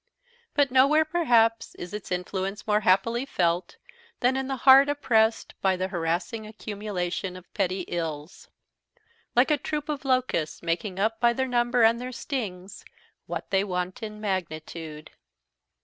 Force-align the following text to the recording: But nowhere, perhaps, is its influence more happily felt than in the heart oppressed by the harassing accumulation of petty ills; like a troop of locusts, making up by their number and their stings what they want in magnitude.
But 0.55 0.71
nowhere, 0.71 1.05
perhaps, 1.05 1.75
is 1.75 1.93
its 1.93 2.11
influence 2.11 2.65
more 2.65 2.79
happily 2.79 3.23
felt 3.23 3.77
than 4.19 4.35
in 4.35 4.47
the 4.47 4.55
heart 4.65 4.89
oppressed 4.89 5.53
by 5.61 5.75
the 5.75 5.89
harassing 5.89 6.47
accumulation 6.47 7.35
of 7.35 7.53
petty 7.53 7.81
ills; 7.81 8.49
like 9.35 9.51
a 9.51 9.57
troop 9.57 9.89
of 9.89 10.03
locusts, 10.03 10.63
making 10.63 10.97
up 10.97 11.19
by 11.19 11.33
their 11.33 11.47
number 11.47 11.83
and 11.83 12.01
their 12.01 12.11
stings 12.11 12.83
what 13.27 13.51
they 13.51 13.63
want 13.63 14.01
in 14.01 14.19
magnitude. 14.19 15.11